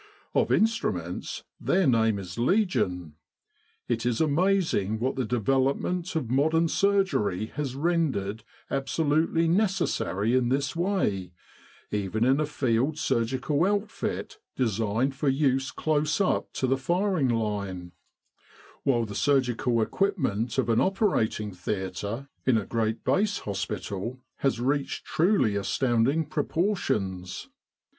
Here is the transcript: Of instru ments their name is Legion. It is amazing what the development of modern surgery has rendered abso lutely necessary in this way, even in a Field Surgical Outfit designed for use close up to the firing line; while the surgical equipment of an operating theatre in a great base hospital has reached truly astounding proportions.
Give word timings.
Of 0.33 0.47
instru 0.47 0.91
ments 0.95 1.43
their 1.59 1.85
name 1.85 2.17
is 2.17 2.39
Legion. 2.39 3.17
It 3.87 4.03
is 4.03 4.19
amazing 4.19 4.97
what 4.99 5.15
the 5.15 5.25
development 5.25 6.15
of 6.15 6.31
modern 6.31 6.69
surgery 6.69 7.51
has 7.53 7.75
rendered 7.75 8.43
abso 8.71 9.07
lutely 9.07 9.47
necessary 9.47 10.35
in 10.35 10.49
this 10.49 10.75
way, 10.75 11.33
even 11.91 12.25
in 12.25 12.39
a 12.39 12.47
Field 12.47 12.97
Surgical 12.97 13.63
Outfit 13.63 14.39
designed 14.55 15.13
for 15.13 15.29
use 15.29 15.69
close 15.69 16.19
up 16.19 16.51
to 16.53 16.65
the 16.65 16.77
firing 16.79 17.29
line; 17.29 17.91
while 18.81 19.05
the 19.05 19.13
surgical 19.13 19.83
equipment 19.83 20.57
of 20.57 20.67
an 20.69 20.81
operating 20.81 21.51
theatre 21.51 22.27
in 22.43 22.57
a 22.57 22.65
great 22.65 23.03
base 23.03 23.37
hospital 23.37 24.19
has 24.37 24.59
reached 24.59 25.05
truly 25.05 25.55
astounding 25.55 26.25
proportions. 26.25 27.49